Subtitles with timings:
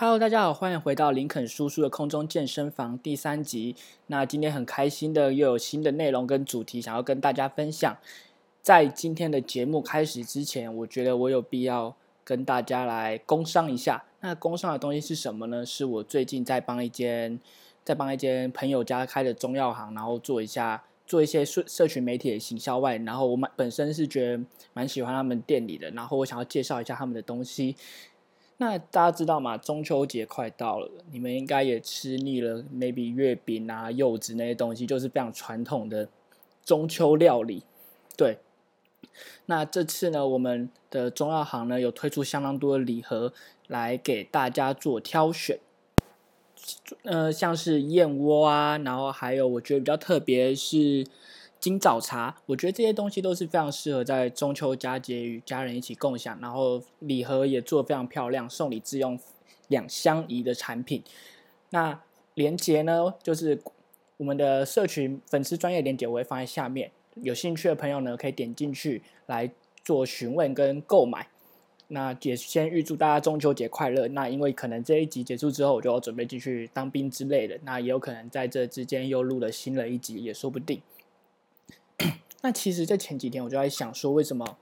[0.00, 3.74] Hello，大家好，欢迎回到林肯叔叔的空中健身房第三集。
[4.06, 7.96] 那今天很开心的又有新的内容跟主题想要跟大家分享。
[8.62, 14.04] 在今天的节目开始之前，我觉得我有必要跟大家来工商一下。
[14.20, 15.66] 那工商的东西是什么呢？
[15.66, 17.40] 是我最近在帮一间
[17.84, 27.74] 在帮一间朋友家开的中药行，然后做一下做一些社社群媒体的行销外，然后我蛮本身是觉得蛮喜欢他们店里的，然后我想要介绍一下他们的东西。
[28.60, 29.56] 那大家知道吗？
[29.56, 36.08] 中秋节快到了，你们应该也吃腻了，maybe 月饼啊、柚子那些东西，就是非常传统的
[36.64, 37.62] 中秋料理。
[38.16, 38.38] 对，
[39.46, 43.32] 那这次呢，我们的中药行呢有推出相当多的礼盒
[43.68, 45.60] 来给大家做挑选。
[47.04, 51.06] 呃，像是燕窝啊，然后还有我觉得比较特别是。
[51.60, 59.18] 金枣茶，我觉得这些东西都是非常适合在中秋佳节与家人一起共享，然后礼盒也做非常漂亮，送礼自用
[59.66, 61.02] 两相宜的产品。
[61.70, 62.00] 那
[62.34, 63.60] 链接呢，就是
[64.16, 69.50] 我们的社群粉丝专业链接，我会放在下面，有兴趣的朋友呢可以点进去来
[69.84, 71.26] 做询问跟购买。
[71.88, 74.06] 那也先预祝大家中秋节快乐。
[74.08, 80.80] 那因为可能这一集结束之后，我就要准备继续当兵之类的，那也有可能在这之间又录了新的一集，也说不定。
[82.42, 84.56] 那其实，在前几天我就在想说，为什么，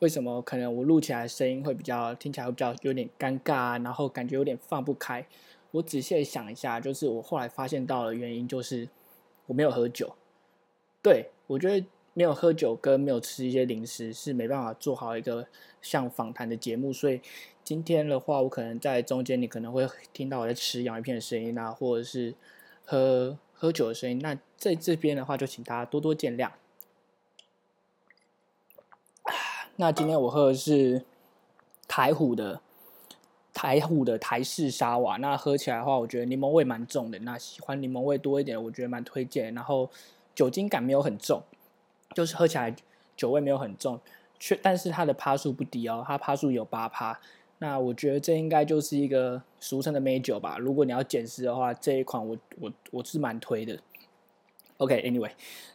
[0.00, 5.26] 为什么可能我录起来声音会比较听起来会比较有点尴尬，然后感觉有点放不开。
[5.70, 8.88] 我仔细想一下，就是我后来发现到的原因就是
[9.46, 10.14] 我没有喝酒。
[11.02, 15.46] 对我觉得没有喝酒跟没有吃一些零食是没办法做好一个
[15.80, 16.92] 像访谈的节目。
[16.92, 17.20] 所以
[17.62, 22.34] 今天的话，我可能在中间你可能会听到我在吃洋芋片的声音啊，或者是
[22.84, 24.18] 喝喝酒的声音。
[24.18, 26.50] 那在这边的话，就请大家多多见谅。
[29.76, 31.04] 那今天我喝的是
[31.86, 32.60] 台虎的
[33.54, 37.20] 台虎的台式沙瓦，那喝起来的话，我觉得柠檬味蛮重的。
[37.20, 39.54] 那喜欢柠檬味多一点，我觉得蛮推荐。
[39.54, 39.88] 然后
[40.34, 41.40] 酒精感没有很重，
[42.14, 42.74] 就是喝起来
[43.16, 44.00] 酒味没有很重，
[44.40, 47.20] 却但是它的趴数不低哦，它趴数有八趴。
[47.60, 50.58] 那我觉得这应该就是一个俗称的美酒吧。
[50.58, 53.80] 如果你要减脂的话，这一款我我我是蛮推的。
[54.78, 55.30] OK，Anyway，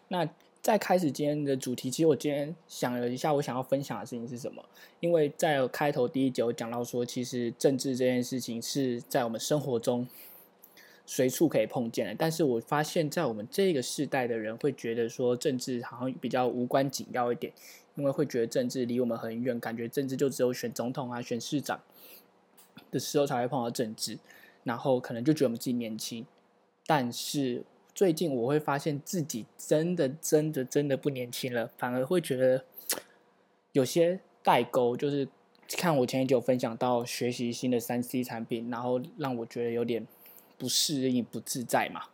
[0.07, 0.27] 那。
[0.63, 4.63] 在开始今天的主题，其实我今天想了一下，我想要分享的事情是什么？
[5.01, 10.07] 因为在开头第一集我讲到说，其实政治这件事情是在我们生活中
[11.05, 12.15] 随处可以碰见的。
[12.17, 17.51] 但是我发现，在我们这个世代的人会觉得说，政治好像比较无关紧要一点，
[17.95, 21.77] 因为会觉得政治离我们很远，感觉政治就只有选总统啊、选市长
[22.89, 24.17] 的时候才会碰到政治，
[24.63, 26.25] 然后可能就觉得我们自己年轻，
[26.87, 27.65] 但是。
[27.95, 32.65] 最近我会发现自己真的、真的、真的不年轻了，反而会觉得
[33.71, 34.97] 有些代沟。
[34.97, 35.27] 就是
[35.77, 40.07] 看我前一集有分享到学习新的三 C 产品，然后让我觉得有点
[40.57, 42.05] 不适应、不自在嘛。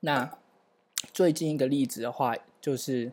[0.00, 0.38] 那
[1.12, 3.12] 最近一个例子的话，就是，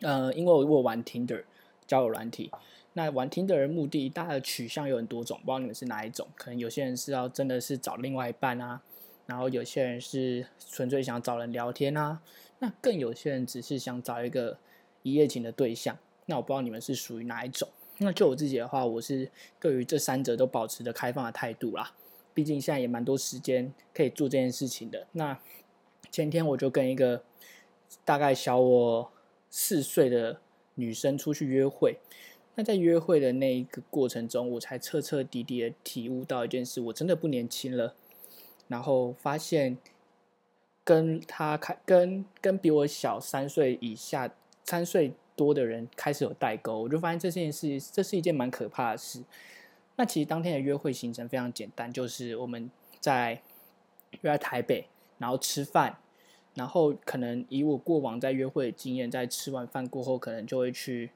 [0.00, 1.44] 呃，因为我我玩 Tinder
[1.86, 2.50] 交友软体。
[2.98, 6.26] 那玩听的人目的，大的取向有很多种，不知道你们是哪一种？
[6.34, 8.82] 可能有些人是要真的是找另外一半啊，
[9.26, 12.20] 然后有些人是纯粹想找人聊天啊，
[12.58, 14.58] 那更有些人只是想找一个
[15.04, 15.96] 一夜情的对象。
[16.26, 17.68] 那我不知道你们是属于哪一种？
[17.98, 21.94] 那就我自己的话，我是对于这三者都保持着开放的态度啦。
[22.34, 25.06] 毕竟现在也蛮多时间可以做这件事情的。
[25.12, 25.38] 那
[26.10, 27.22] 前天我就跟一个
[28.04, 29.12] 大概小我
[29.48, 30.40] 四岁的
[30.74, 31.98] 女生出去约会。
[32.58, 37.94] 那在约会的那一个过程中，我才彻彻底底的体悟到一件事：我真的不年轻了。
[38.66, 39.78] 然后发现
[40.82, 44.28] 跟他开跟跟比我小三岁以下、
[44.64, 49.22] 三岁多的人开始有代沟，我就发现这件事，这是一件蛮可怕的事。
[49.94, 53.40] 那其实当天的约会行程非常简单，就是我们在
[54.22, 54.88] 约在台北，
[55.18, 55.96] 然后吃饭，
[56.54, 61.12] 然后可能以我过往在约会的经验，在吃完饭过后，可能就会去。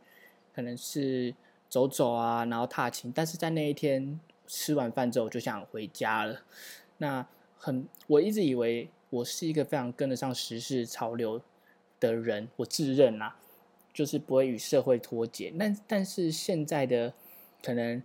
[0.55, 1.35] 可能是
[1.69, 6.43] 走走啊，然后踏青，但是在那一天吃完饭之后，我就想回家了。
[6.99, 11.41] 那很，我一直以为我是一个非常跟得上时事潮流
[11.99, 13.37] 的人，我自认啊，
[13.93, 15.51] 就是不会与社会脱节。
[15.57, 17.13] 那但是现在的
[17.63, 18.03] 可能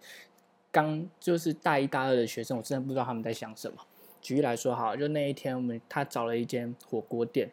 [0.71, 3.77] 刚就是大一大二的学生，我真的不知道他们在想什么。
[4.21, 7.51] 举例来说，好，就那一天我们他找了一间火锅店，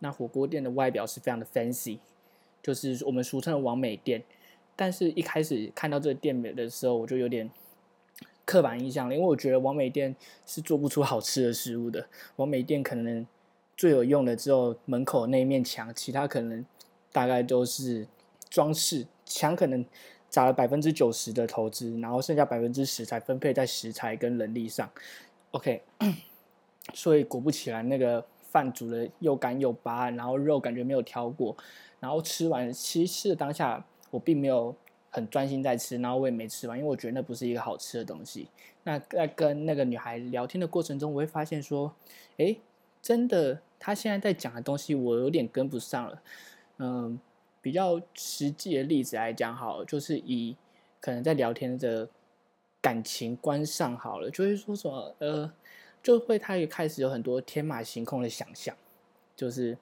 [0.00, 1.98] 那火锅店的外表是非常的 fancy。
[2.62, 4.22] 就是我们俗称的王美店，
[4.76, 7.50] 但是一开始看到这个店名的时候，我就有点
[8.44, 10.14] 刻板印象了，因为我觉得王美店
[10.46, 12.06] 是做不出好吃的食物的。
[12.36, 13.26] 王美店可能
[13.76, 16.64] 最有用的只有门口那一面墙，其他可能
[17.10, 18.06] 大概都是
[18.48, 19.06] 装饰。
[19.24, 19.82] 墙可能
[20.28, 24.90] 砸了百分之九十的投资，然后剩下百分之十才分配在食材跟人力上。
[25.52, 25.82] OK，
[26.92, 28.22] 所以果不其然，那个
[28.52, 31.56] 饭煮的又干又巴，然后肉感觉没有挑过，
[31.98, 34.74] 然后吃完，其实吃的当下我并没有
[35.10, 38.48] 很专心在吃，然后我也没吃完，因为我觉得那不是一个好吃的东西。
[38.84, 41.94] 那在跟那个女孩聊天的过程中，我会发现说，
[42.36, 42.60] 诶，
[43.00, 46.22] 真的，她现在在讲的东西我有点跟不上了。
[46.78, 47.18] 嗯，
[47.60, 50.56] 比较实际的例子来讲，好，就是以
[51.00, 52.08] 可能在聊天的
[52.80, 55.52] 感情观上好了，就是说什么，呃，
[56.02, 58.74] 就会他也开始有很多天马行空的想象，
[59.36, 59.76] 就是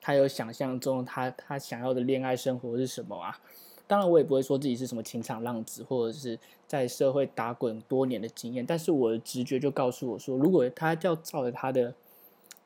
[0.00, 3.40] 他有想象中他他想要的恋爱生活是什么啊？
[3.88, 8.64] 当然，我也不会说自己是什么情场浪子，或者是在社会打滚多年的经验。
[8.64, 11.94] 但是我的直觉就告诉我说，如果他要照着他的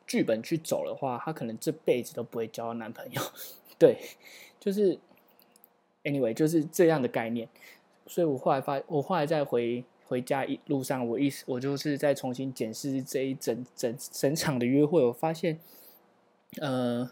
[0.07, 3.21] 剧本去走的话，他可能这辈子都不会交到男朋友。
[3.77, 3.99] 对，
[4.61, 4.97] 就是
[6.05, 7.49] anyway，就是这样的概念。
[8.07, 15.59] 所以我后来发，我后来再回回家一路上，我一我就是在重新检视这一整整整场的约会，我发现，
[16.61, 17.11] 呃，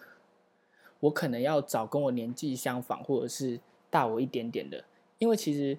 [1.00, 3.60] 我可能要找跟我年纪相仿，或者是。
[3.90, 4.82] 大我一点点的，
[5.18, 5.78] 因为其实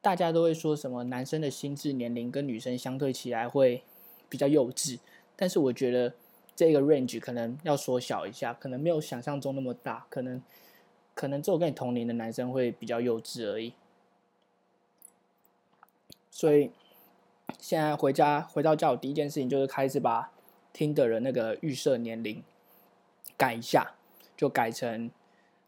[0.00, 3.84] 大家都会说什么男生的心智年龄跟女生相对起来会
[4.28, 4.98] 比较幼稚，
[5.36, 6.12] 但是我觉得
[6.56, 10.42] 这个 range 可能要缩小一下，可能没有想象中那么大，可能
[11.14, 13.72] 可能只有跟你同龄的男生会比较幼稚而已。
[16.34, 16.72] 所以
[17.60, 20.32] 现在回家回到家，我第一件事情就是开始把
[20.72, 22.42] 听的人那个预设年龄
[23.36, 23.94] 改一下，
[24.36, 25.08] 就改成。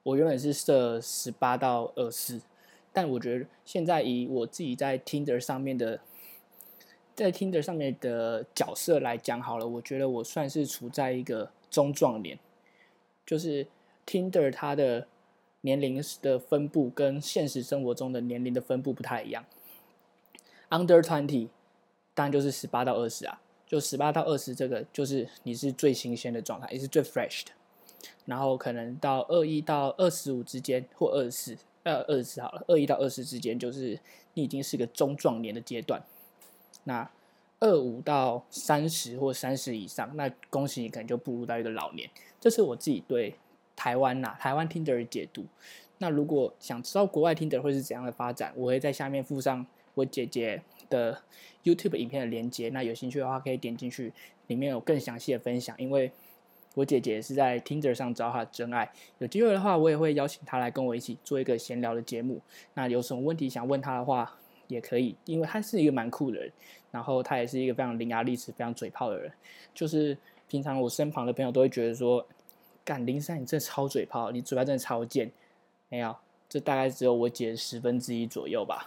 [0.03, 2.41] 我原本是设十八到二十，
[2.93, 6.01] 但我觉得现在以我自己在 Tinder 上面的，
[7.15, 12.37] 在 Tinder 上面的角色来讲好了，我觉得我算是处在一个中壮年，
[13.25, 13.69] 就是
[14.05, 15.07] Tinder 它的
[15.61, 19.45] 年龄的分布跟现实生活中的年龄的分布不太一样。
[20.71, 21.49] Under twenty
[22.15, 27.53] 当然就是十八到二十啊，就十八到二十这个就是你是最新鲜的状态，也是最 fresh 的。
[28.25, 33.99] 然后可能到二一到二十五之间，或二十四，呃，二十四好了，二一到二十之间，就是
[34.35, 36.03] 你已经是个中壮年的阶段。
[36.85, 37.09] 那
[37.61, 42.11] 二五到三十或三十以上，那恭喜你，可能就步入到一个老年。
[42.41, 43.37] 这是我自己对
[43.75, 45.45] 台湾呐，台湾听者的解读。
[45.99, 49.65] 那如果想知道国外 Tinder 会是怎样的发展，我会在下面附上
[49.97, 51.21] 我姐姐的
[51.65, 52.69] YouTube 影片的连接。
[52.69, 54.13] 那有兴趣的话，可以点进去，
[54.47, 56.13] 里面有更详细的分享，因为。
[56.77, 62.39] 我姐姐是在 Tinder 上找她真爱，有机会的话，我也会邀请她来跟我一起做一个闲聊的节目。
[62.75, 64.39] 那有什么问题想问她的话，
[64.69, 66.53] 也可以，因为她是一个蛮酷的人，
[66.91, 69.33] 然后她也是一个非常伶牙俐齿、非常嘴炮的人。
[69.75, 72.27] 就是平常我身旁的朋友都会觉得说，
[72.85, 75.33] 干林珊你真的超嘴炮，你嘴巴真的超贱。
[75.89, 76.15] 没有，
[76.47, 78.87] 这大概只有我姐十分之一左右吧。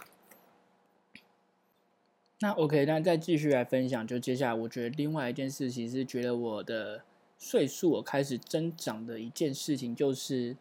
[2.40, 7.02] 那 OK，那再继续来分享，就接下来我觉得另外一件事情是觉得我的。
[7.42, 10.54] 岁数我开始增长的一件事情，就是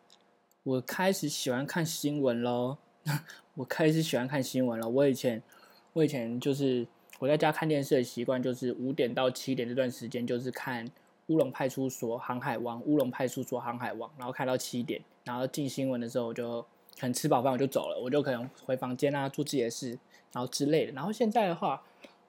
[0.63, 2.77] 我开始喜欢看新闻喽。
[3.55, 4.87] 我开始喜欢看新闻了。
[4.87, 5.43] 我以前，
[5.91, 6.87] 我以前就是
[7.19, 10.87] 我在家看电视的习惯，就是五点到七点这段时间，就是看
[11.27, 16.65] 《乌龙派出所》《航海王》《乌龙派出所》《航海王》，然后看到七点，然后进新闻的时候，我就
[16.99, 19.97] 可能吃饱饭我就走了，我就可能回房间啊，做自己的事，
[20.31, 20.91] 然后之类的。
[20.91, 21.81] 然后现在的话，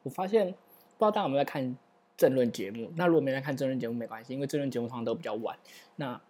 [0.02, 0.56] 我发现不知
[0.98, 1.76] 道大家有没有在看。
[2.16, 5.56] 政论节目，那如果没人看政论节目没关系，因为政论节目通常都比较晚。
[5.96, 6.20] 那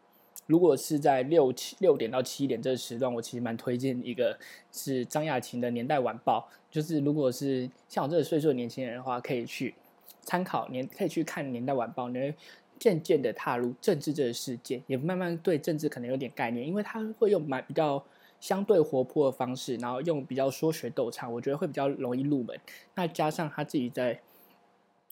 [0.46, 4.38] 如果是在六七六点到七点这个时段，我其实蛮推荐一个
[4.70, 9.74] 是张亚勤的《年代晚报》，就是如果是像我这个岁数的年轻人的话，可以去
[10.22, 12.32] 参考年，可以去看《年代晚报》，你会
[12.78, 18.00] 渐渐的踏入政治这个世界，也慢慢对政治可能有点概念，因为他会用蛮比较
[18.40, 22.58] 相对活泼的方式，然后用比较说学逗唱，我觉得会比较容易入门。
[22.94, 24.20] 那加上他自己在。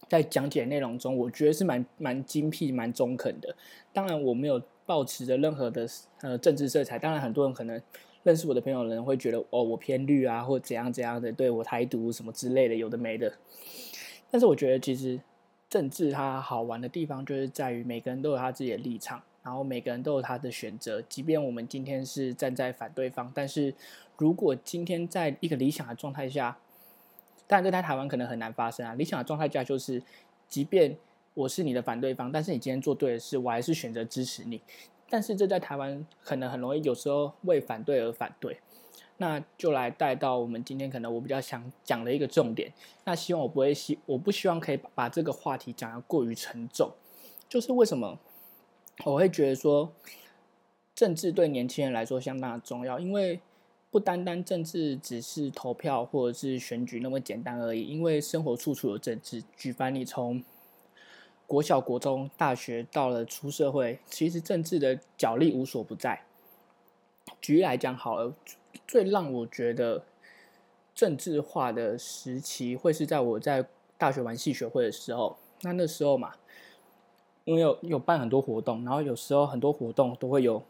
[0.09, 3.55] 在讲解内容中，我觉得是蛮蛮精辟、蛮中肯的。
[3.93, 5.87] 当然，我没有抱持着任何的
[6.23, 6.99] 呃政治色彩。
[6.99, 7.83] 当然，很多人可能
[8.23, 13.31] 认识我的朋友人会觉得哦，我偏绿啊，或怎样怎样的，对我台独什么之类的，有的没的。
[14.31, 15.21] 但是，我觉得其实
[15.69, 21.01] 政治它好玩的地方，就是在于每个人都有他自己的立场，然后每个人都有他的选择。
[21.09, 23.75] 即便我们今天是站在反对方，但是
[24.19, 26.59] 如果今天在一个理想的状态下，
[27.47, 28.93] 但这在台湾可能很难发生啊！
[28.93, 30.03] 理想的状态下就是，
[30.51, 30.95] 即便
[31.33, 34.61] 我是你的反对方，但是你今天做对的事，我还是选择支持你。
[35.09, 38.61] 但是这在台湾可能很容易，有时候为反对而反对。
[39.17, 42.71] 那就来带到我们今天可能我比较想讲的一个重点。
[43.05, 46.93] 那希望我不会希，我不希望可以把这个话题讲得过于沉重。
[47.49, 48.19] 就是为什么
[49.05, 49.93] 我会觉得说，
[50.95, 53.41] 政治对年轻人来说相当重要，因为
[53.91, 59.43] 不单单政治只是投票或者是选举那么简单而已，因为生活处处有政治。
[59.57, 60.43] 举凡你从
[61.47, 66.23] 国小、国中、大学到了出社会，其实政治的角力无所不在。
[67.41, 68.35] 举例来讲好了，
[68.87, 70.05] 最让我觉得
[70.95, 73.65] 政治化的时期，会是在我在
[73.97, 75.37] 大学玩系学会的时候。
[75.63, 76.35] 那那时候嘛，
[77.49, 80.63] 因为有有办很多活动，然后有时候很多活动都会有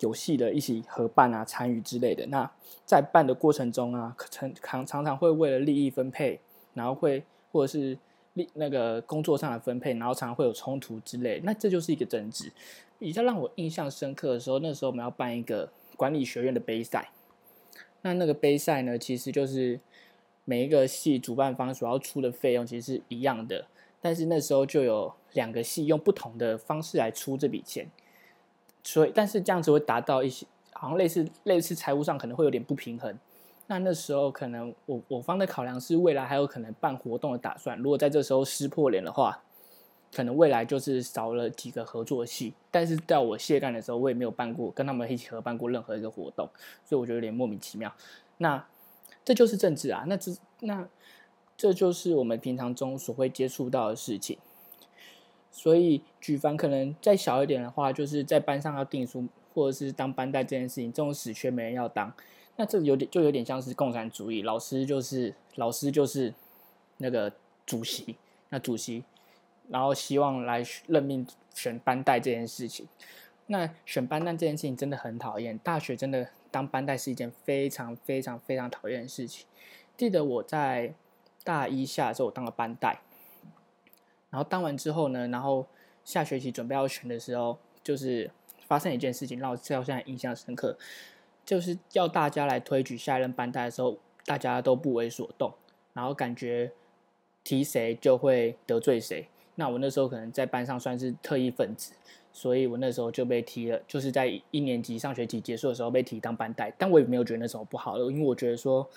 [0.00, 2.26] 有戏的一起合办啊、参与之类的。
[2.26, 2.50] 那
[2.84, 6.40] 在办的过程中啊，常常常常会为了利益分配，
[6.74, 7.98] 然后会或者是。
[8.34, 12.50] 利那个工作上的分配，然后常常会有冲突之类，那这就是一个政治。
[12.98, 17.10] 比较让我印象深刻的时候，那时候我们要办一个管理学院的杯赛。
[18.00, 19.78] 那那个杯赛呢，其实就是
[20.46, 23.66] 每一个系主办方所要出的费用其实是一样的，
[24.00, 27.90] 但是那时候就有两个系用不同的方式来出这笔钱，
[28.82, 33.18] 所以但是这样子会达到一些好像类似类似财务上可能会有点不平衡。
[33.68, 39.42] 那那时候可能我我方的考量是未来还有可能办活动的打算，如果在这时候撕破脸的话，
[40.12, 42.52] 可能未来就是少了几个合作系。
[42.70, 46.48] 但是在我卸干的时候，我也没有办过跟他们一起合办过任何一个活动，
[46.84, 47.90] 所以我觉得有点莫名其妙。
[48.38, 48.66] 那
[49.24, 50.86] 这就是政治啊，那这那
[51.56, 54.36] 这就是我们平常中所会接触到的事情。
[55.52, 62.12] 所以举凡可能再小一点的话，就是在班上要订书或者是当班带这件事情，这种死缺没人要当。
[62.56, 66.34] 那这有点就有点像是共产主义，老师就是老师就是
[66.96, 67.32] 那个
[67.64, 68.16] 主席，
[68.48, 69.04] 那主席，
[69.68, 72.86] 然后希望来任命选班带这件事情。
[73.46, 79.46] 那选班带这件事情真的很讨厌，大学真的当班带是一件非常非常非常讨厌的事情。
[79.96, 80.94] 记得我在
[81.44, 83.00] 大一下的时候，我当了班带，
[84.32, 85.64] 然后当完之后呢，然后
[86.04, 88.28] 下学期准备要选的时候，就是
[88.66, 90.76] 发生一件事情，让我到现在印象深刻。
[91.44, 95.52] 就是要大家来推举下一任班带的时候，大家都不为所动，
[95.92, 96.72] 然后感觉
[97.44, 99.28] 提谁就会得罪谁。
[99.56, 101.92] 那我那时候可能在班上算是特异分子，
[102.32, 106.72] 所以我那时候就被提了，就是在一年级上学期结束的时候被提当班带。
[106.78, 108.88] 但我也没有觉得那时候不好，因为我觉得说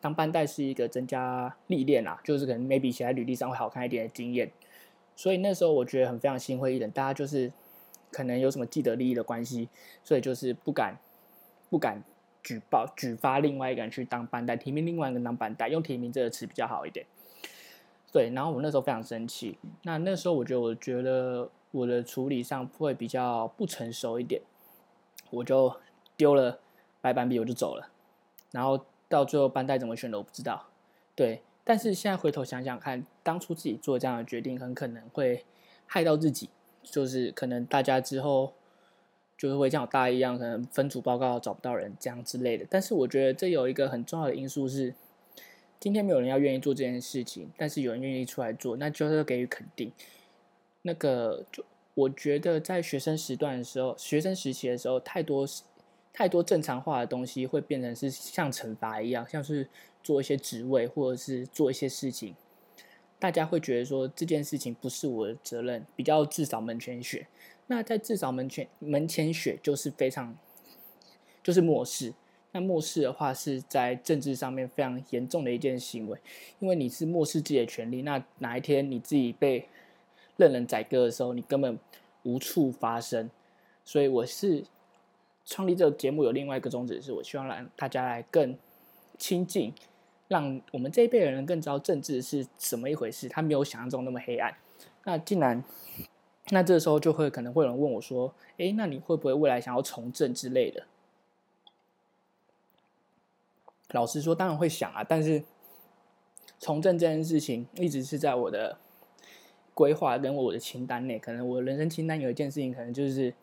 [0.00, 4.48] 当班带是一个增加历练啊，就是可能 maybe 写在履历上会好看一点的经验。
[5.16, 7.50] 所以那时候我觉得很非常心灰意冷，大家就是
[8.12, 9.68] 可能有什么既得利益的关系，
[10.04, 10.96] 所以就是不敢。
[11.68, 12.00] 不敢
[12.44, 17.04] 举报举发另外一个人去当班代，提名另外一个人当班代，用提名这个词比较好一点。
[18.12, 19.58] 对，然后我那时候非常生气。
[19.82, 24.40] 那那时候我觉得，我觉得我的处理上会比较不成熟一点，
[25.30, 25.74] 我就
[26.16, 26.60] 丢了
[27.00, 27.90] 白板笔，我就走了。
[28.52, 30.66] 然后到最后班代怎么选的我不知道。
[31.16, 35.44] 对，但是现在回头想想看，当初自己做这样的决定，很可能会
[35.84, 36.48] 害到自己，
[36.82, 38.54] 就是可能大家之后。
[39.38, 42.64] 就是会像我大一样，可能分组报告找不到人这样之类的。
[42.70, 44.94] 但是我觉得这有一个很重要的因素是，
[45.78, 49.92] 今天没有人要愿意做这件事情，但是有人愿意出来做，那就是给予肯定。
[50.80, 55.46] 那个就我觉得在学生时段的时候，学生时期的时候，太多
[56.16, 59.68] 太多正常化的东西会变成是像惩罚一样，像是
[60.02, 62.34] 做一些职位或者是做一些事情，
[63.18, 67.26] 大家会觉得说这件事情不是我的责任，比较至少门前雪。
[67.66, 70.34] 那在至少门前门前雪就是非常，
[71.42, 72.14] 就是漠视。
[72.52, 76.18] 那漠视的话是在政治上面非常严重的一件行为，
[76.60, 78.00] 因为你是漠视自己的权利。
[78.00, 79.68] 那哪一天你自己被
[80.38, 81.78] 任人宰割的时候，你根本
[82.22, 83.28] 无处发声。
[83.84, 84.64] 所以我是
[85.46, 88.54] 创立这个节目有另外一个宗旨，是我希望让大家来更
[89.16, 89.72] 亲近，
[90.28, 94.54] 让我们这一辈人更知道政治是什么一回事，它没有想象中那么黑暗。
[95.04, 95.64] 那竟然。
[96.50, 100.86] 那这时候就会可能会有人问我说：“哎，那你会不会未来想要从政之类的？”
[103.90, 105.02] 老实说，当然会想啊。
[105.02, 105.42] 但是
[106.60, 108.78] 从政这件事情一直是在我的
[109.74, 111.18] 规划跟我的清单内。
[111.18, 113.34] 可能我人生清单有一件事情，可能就是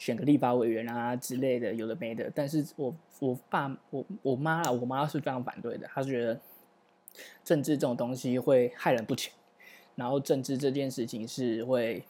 [0.00, 2.28] 选个立法委员啊之类的，有的没的。
[2.34, 5.86] 但是我我爸我我妈啊，我妈是非常反对的。
[5.86, 6.40] 她是觉得
[7.44, 9.32] 政治这种东西会害人不浅，
[9.94, 12.02] 然后政治这件事情是会。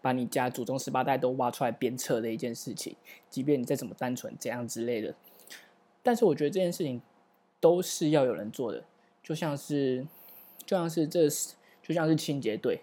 [0.00, 2.94] 把你家祖宗十八代都挖出来鞭策的一件事情，
[3.30, 5.14] 即便你再怎么单纯怎样之类的，
[6.02, 7.00] 但是我觉得这件事情
[7.58, 8.84] 都是要有人做的，
[9.22, 10.06] 就像是
[10.66, 11.26] 就像是这
[11.82, 12.82] 就像是清洁队，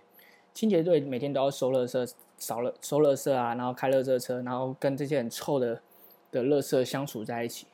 [0.51, 5.79] 清洁队每天都要收垃圾、扫了收垃圾啊，然后开垃圾车，然后跟这些很臭的
[6.31, 7.67] 的垃圾相处在一起。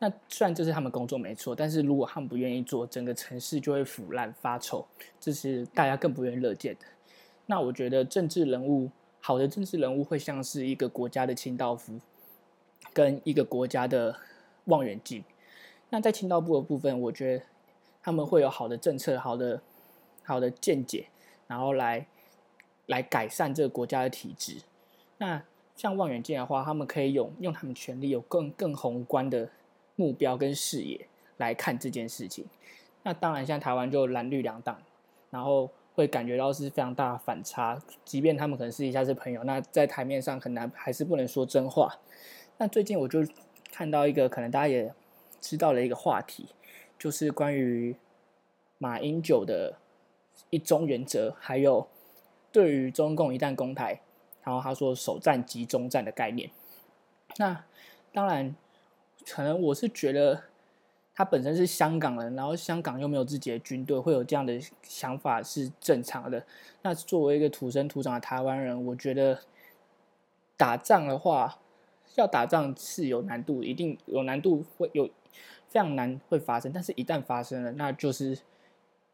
[0.00, 4.84] 那虽然这是他们工作没错，但是如果他们不愿意做，整个城市就会腐烂发臭，
[5.20, 6.80] 这是大家更不愿意乐见的。
[7.46, 12.00] 那我觉得政治人物，好的政治人物会像是一个国家的清道夫，
[12.92, 14.16] 跟一个国家的
[14.64, 15.24] 望远镜。
[15.90, 17.44] 那在清道部的部分，我觉得
[18.02, 19.62] 他们会有好的政策、好的
[20.24, 21.06] 好的见解，
[21.46, 22.06] 然后来
[22.88, 24.60] 来改善这个国家的体制。
[25.16, 25.42] 那
[25.74, 29.48] 像望远镜的话，他们可以用用他们权力，有更更宏观的
[29.94, 32.44] 目标跟视野来看这件事情。
[33.04, 34.82] 那当然，像台湾就蓝绿两党，
[35.30, 37.80] 然后会感觉到是非常大的反差。
[38.04, 41.94] 即便他们可能私底下是朋友，那在台面上很难还是不能说真话。
[42.56, 43.24] 那最近我就
[43.70, 44.92] 看到一个可能大家也
[45.40, 46.48] 知道的一个话题，
[46.98, 47.94] 就是关于
[48.78, 49.78] 马英九的
[50.50, 51.86] 一中原则，还有
[52.58, 54.00] 对于中共一旦攻台，
[54.42, 56.50] 然后他说首战即中战的概念。
[57.36, 57.64] 那
[58.12, 58.56] 当然，
[59.30, 60.42] 可能我是觉得。
[61.14, 66.44] 他本身是香港人，然后香港又没有自己的军队，会有这样的想法是正常的。
[66.82, 69.40] 那作为一个土生土长的台湾人，我觉得
[70.56, 71.58] 打仗的话，
[72.14, 75.10] 要打仗是有难度，一定有难度，会有
[75.66, 76.70] 非常难会发生。
[76.72, 78.38] 但是，一旦发生了，那就是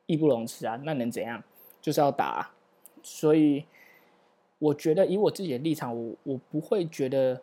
[0.04, 0.78] 义不容辞啊！
[0.84, 1.42] 那能怎样？
[1.80, 2.50] 就是要打。
[3.04, 3.66] 所以，
[4.58, 7.40] 我觉得以我自己的立场，我我不会觉得，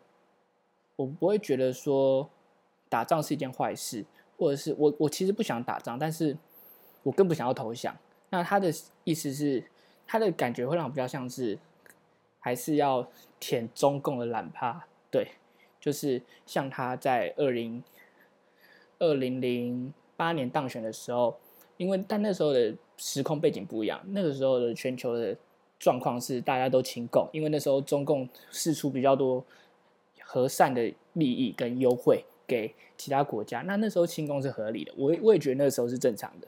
[0.98, 2.30] 我不会觉得说
[2.90, 4.04] 打仗是一件坏事。
[4.38, 6.36] 或者是我我其实不想打仗，但是
[7.04, 7.96] 我更不想要投降。
[8.32, 9.64] 那他的意思是，
[10.08, 11.60] 他的感觉会让我比较像是，
[12.40, 13.08] 还是要
[13.40, 14.88] 舔中共的懒趴。
[15.12, 15.34] 对，
[15.80, 17.84] 就是像他在二零
[18.98, 21.38] 二零零八年当选的时候，
[21.78, 25.38] 因为但那时候的时空背景不一样，那个时候的全球的
[25.82, 29.44] 状况是大家都亲共，因为那时候中共释出比较多
[30.22, 32.24] 和善的利益跟优惠。
[32.48, 36.48] 给其他国家，那那时候清宫是合理的，我我也觉得那时候是正常的。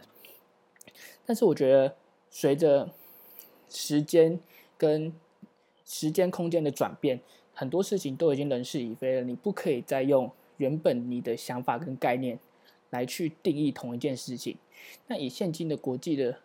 [1.25, 1.96] 但是我觉得
[2.30, 2.90] 随着
[3.70, 4.38] 时间
[4.78, 5.13] 跟
[5.86, 7.22] 时间空间的转变，
[7.54, 9.22] 很多事情都已经人事已非了。
[9.22, 12.38] 你不可以再用原本你的想法跟概念
[12.90, 14.58] 来去定义同一件事情。
[15.08, 16.38] 那以现今的国际的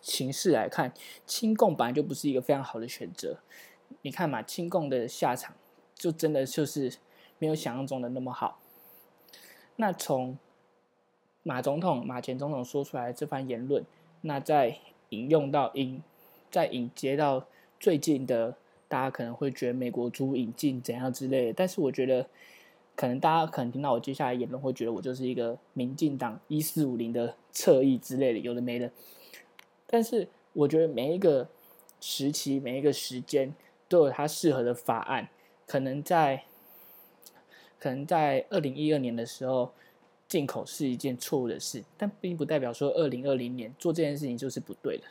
[0.00, 0.92] 形势来看，
[1.26, 3.38] 清共本来就不是一个非常好的选择。
[4.02, 5.54] 你看嘛，清共的下场
[5.94, 6.96] 就真的就是
[7.38, 8.58] 没有想象中的那么好。
[9.76, 10.38] 那从
[11.42, 13.84] 马总统、马前总统说出来这番言论，
[14.22, 14.78] 那再
[15.10, 16.02] 引用到引，
[16.50, 17.46] 再引接到
[17.78, 18.56] 最近的，
[18.88, 21.52] 大家可能会觉得美国猪引进怎样之类的。
[21.52, 22.26] 但是我觉得，
[22.94, 28.90] 可能大家可能听到我接下来言论，会觉得我就是一个民进党一四五零的侧翼之类的，有的没的。
[29.92, 31.46] 但是我觉得每一个
[32.00, 33.54] 时期、每一个时间
[33.86, 35.28] 都有它适合的法案，
[35.66, 36.44] 可能在。
[37.78, 39.72] 可能在二零一二年的时候，
[40.28, 45.04] 进口是一件错误的事，但并不代表说二零二零年做这件事情就是不对的。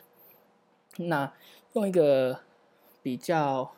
[0.96, 1.30] 那
[1.74, 2.40] 用一个
[3.02, 3.74] 比较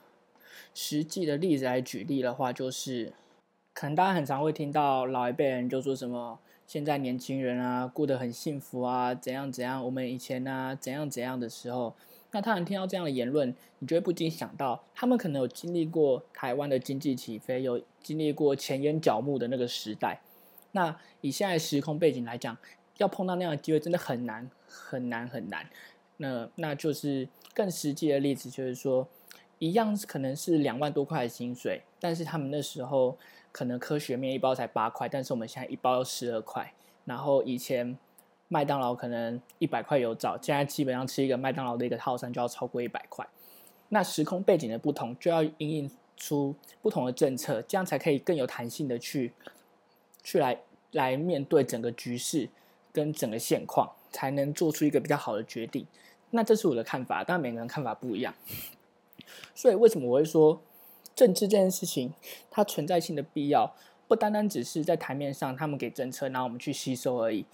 [0.72, 3.12] 实际的例子来举例的话，就是
[3.72, 11.94] 可能大家很常会听到老一辈人就说什么，现在年轻人啊过得很幸福啊，怎样怎样，我们以前呢怎样怎样的时候。
[12.32, 20.20] 那他能听到这样的言论，你就会不禁想到，他们可能有经历过台湾的经济起飞，有经历过前烟角木的那个时代。
[20.72, 22.58] 那以现在时空背景来讲，
[22.96, 25.64] 要碰到那样的机会真的很难，很难，很难。
[26.16, 29.06] 那那就是更实际的例子，就是说，
[29.60, 33.16] 一样可能是两万多块的薪水，但是他们那时候
[33.54, 36.74] 可能科学面一包才八块，但是我们现在一包要十二块。
[37.04, 37.96] 然后以前。
[38.46, 43.26] 麦当劳可能一百块有找，现在基本上吃一个麦当劳的一个套餐就要超过一百块。
[43.88, 49.32] 那时空背景的不同，就要应应出不同的政策，这样才可以更有弹性的去
[50.22, 50.60] 去来
[50.92, 52.48] 来面对整个局势
[52.92, 55.86] 跟整个现况，才能做出一个比较好的决定。
[56.30, 58.34] 那这是我的看法，但每个人看法不一样。
[59.54, 60.60] 所以为什么我会说
[61.14, 62.12] 政治这件事情
[62.50, 63.74] 它存在性的必要，
[64.08, 67.44] 不单单只是在台面上他们给政策，然后我们去吸收而已。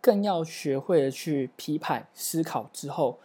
[0.00, 3.18] 更要学会的去批判、思考之后，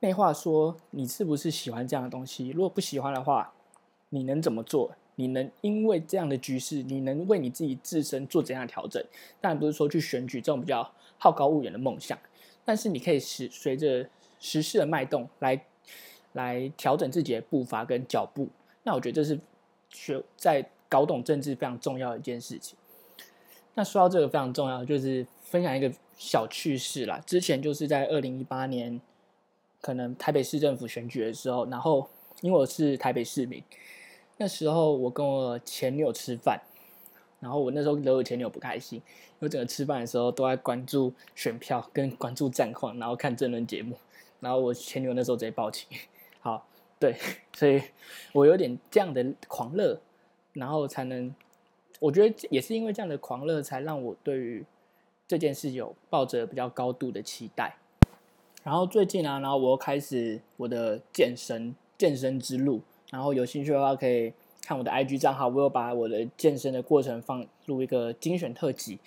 [0.00, 2.48] 内化说你是不是喜欢这样的东西？
[2.48, 3.52] 如果不喜欢的话，
[4.08, 4.92] 你能怎么做？
[5.16, 9.02] 你能因为这样的局势，你能为你自己自身做怎样的调整？
[9.40, 12.18] 当然不是说去选举这种比较好高骛远的梦想，
[12.64, 15.64] 但是你可以随随着时事的脉动来
[16.32, 18.48] 来调整自己的步伐跟脚步。
[18.86, 19.38] 那我觉得这是
[19.90, 22.78] 学在搞懂政治非常重要的一件事情。
[23.74, 25.92] 那说到这个非常重要，就是分享一个。
[26.18, 28.98] 小趣事啦，之前就是在二零一八年，
[29.82, 32.08] 可能台北市政府选举的时候，然后
[32.40, 33.62] 因为我是台北市民，
[34.38, 36.58] 那时候我跟我前女友吃饭，
[37.38, 43.98] 然后我那时候惹我前女友不开心，因为整个吃饭的时候都在关注选票跟关注战况，然后看政论节目，
[44.40, 45.86] 然后我前女友那时候直接报警。
[46.98, 47.16] 对，
[47.54, 47.82] 所以
[48.32, 50.00] 我有点这样的狂热，
[50.52, 51.34] 然后才能
[52.00, 54.64] 我觉得也是因为这样的狂热，才让我对于
[55.28, 57.76] 这件事有抱着比较高度的期待。
[58.62, 62.80] 然后最近啊，然后我又开始我的健身健身之路。
[63.12, 64.32] 然后有兴趣的话，可以
[64.62, 68.98] 看我的 IG 账号，我有把我的健身的过程放入一个精选特辑。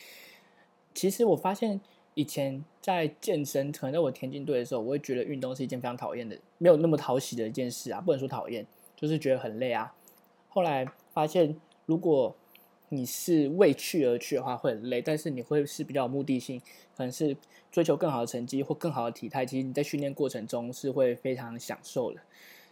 [0.93, 1.82] 其实我发现
[2.15, 9.93] 以前在健身，可能在我田径队的时候，我会觉得运动是一件非常讨厌的，没有那么讨喜的一件事啊，不能说讨厌，就是觉得很累啊。
[10.49, 12.35] 后来发现，如果
[12.89, 16.59] 你是为去而去的话，会很累；但是你会是比较有目的性，
[16.97, 17.37] 可能是
[17.71, 19.45] 追求更好的成绩或更好的体态。
[19.45, 22.19] 其实你在训练过程中是会非常享受的。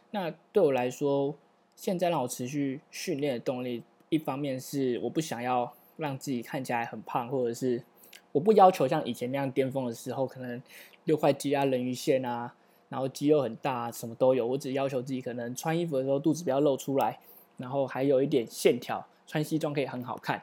[0.09, 1.35] 那对我来说，
[1.75, 7.83] 现在让我持续训练的动力，一方面是我不想要让自己看起来很胖，或者是
[8.31, 10.61] 我不要求像以前那样巅峰的时候，可能
[11.05, 12.53] 六块肌啊、人鱼线啊，
[12.89, 14.45] 然后肌肉很大，啊什么都有。
[14.45, 17.19] 我只要求自己可能穿衣服的时候肚子不要露出来，
[17.57, 19.05] 然后还有一点线条。
[19.29, 20.41] 穿西装可以很好看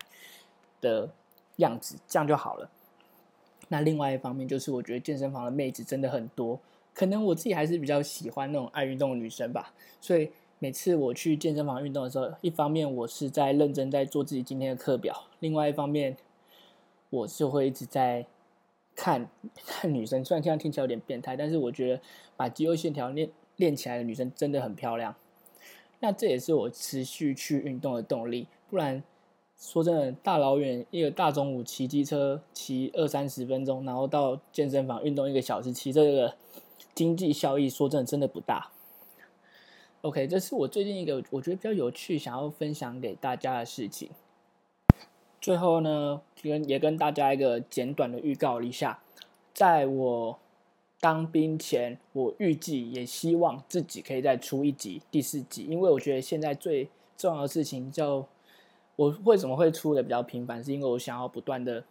[0.82, 1.08] 的
[1.56, 2.68] 样子，这样就好了。
[3.68, 6.60] 那另外一方面就是，我觉得健身房的妹子真的很多，
[6.92, 9.72] 可能我自己还是比较喜欢那种爱运动的女生吧。
[10.02, 16.14] 所以每次我去健身房运动的时候，一方面我是在认真在做自己今天的课表，另外一方面
[17.14, 18.26] 我是会一直在
[18.96, 19.30] 看
[19.66, 20.24] 看女生。
[20.24, 22.00] 虽然这样听起来有点变态，但是我觉得
[22.36, 25.14] 把肌肉线条练练起来的女生真的很漂亮。
[26.00, 28.48] 那这也是我持续去运动的动力。
[28.68, 29.02] 不然，
[29.56, 36.34] 说真的，大老远一个大中午骑机车骑二三十分钟，然后到健身房运动一个小时，骑这个
[36.94, 38.70] 经济效益，说真的真的不大。
[40.02, 44.10] OK，这是我最近一个我觉得比较有趣，想要分享给大家的事情。
[45.44, 49.02] 最后呢，跟也跟大家一个简短的预告一下，
[49.52, 50.38] 在我
[51.00, 58.26] 当兵前，我预计也希望自己可以再出一集第四集，因为我觉得现在最重要的事情叫。
[58.96, 60.64] 我为什么会出的比较频繁？
[60.64, 61.84] 是因为我想要不断的，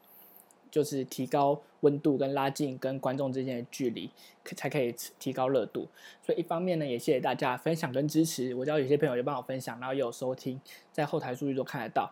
[0.71, 4.09] 就是提高温度跟拉近跟观众之间的距离，
[4.55, 5.87] 才可以提高热度。
[6.23, 8.55] 所以一方面呢，也谢谢大家分享跟支持。
[8.55, 10.59] 我知道有些朋友也帮我分享，然后也有收听，
[10.91, 12.09] 在后台数据都看得到。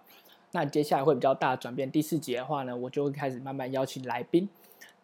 [0.52, 1.90] 那接下来会比较大的转变。
[1.90, 4.50] 第四集的话呢，我就会开始慢慢邀请来宾。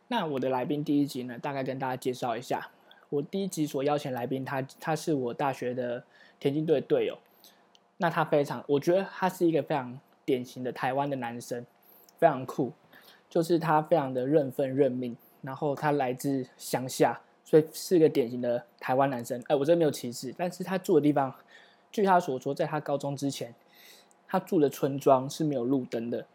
[0.10, 2.70] 那我的来宾第一集呢，大概跟大家介绍一下。
[3.10, 6.04] 我第一集所邀请来宾，他他是我大学的
[6.40, 7.18] 田径队队友。
[7.98, 11.66] 那他非常，我觉得他是一个非常典型的台湾的男生，
[12.18, 12.72] 非常酷，
[13.30, 19.42] 就是他非常的认份认命，然后他来自乡下，所以是一个典型的台湾男生。
[19.48, 21.34] 哎，我这没有歧视，但是他住的地方，
[21.92, 23.56] 据他所说，在他高中之前，
[24.28, 26.26] 他住的村庄是没有路灯的，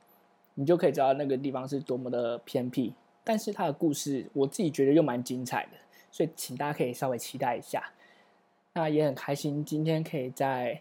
[0.55, 2.93] 你就可以知道那个地方是多么的偏僻。
[3.23, 5.73] 但是他的故事，我自己觉得又蛮精彩的，
[6.11, 7.93] 所以请大家可以稍微期待一下。
[8.73, 10.81] 那也很开心今天可以在。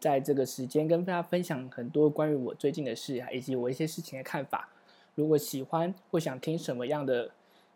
[0.00, 4.66] 在这个时间跟大家分享很多关于我最近的事，以及我一些事情的看法。
[5.14, 7.30] 如果喜欢或想听什么样的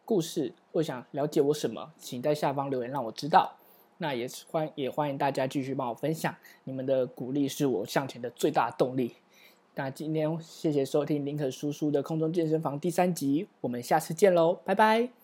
[0.07, 3.55] 故事，或想了解我什么，请在下方留言让我知道。
[3.99, 9.15] 那也欢也欢迎大家继续帮我分享，你们的鼓励是我向前的最大动力。
[9.77, 15.24] 那今天谢谢收听林可叔叔的空中健身房第三集，我们下次见喽，拜拜。